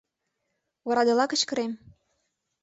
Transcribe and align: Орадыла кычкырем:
Орадыла 0.87 1.25
кычкырем: 1.31 1.71